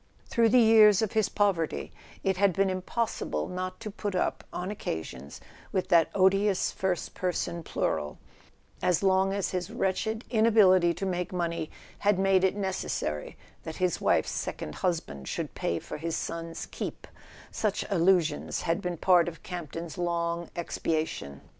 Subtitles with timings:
[0.25, 1.91] Through the years of his poverty
[2.23, 5.39] it had been impossible not to put up, on occasions,
[5.71, 8.17] with that odious first person [19] A SON AT THE FRONT plural:
[8.81, 11.69] as long as his wretched inability to make money
[11.99, 17.05] had made it necessary that his wife's second husband should pay for his son's keep,
[17.51, 21.41] such allusions had been part of Campton's long expiation.